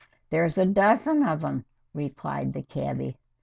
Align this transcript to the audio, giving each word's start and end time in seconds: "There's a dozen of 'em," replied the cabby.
"There's 0.31 0.57
a 0.57 0.65
dozen 0.65 1.21
of 1.21 1.43
'em," 1.45 1.63
replied 1.93 2.53
the 2.53 2.63
cabby. 2.63 3.15